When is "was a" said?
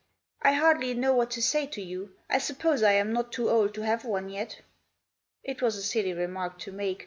5.61-5.83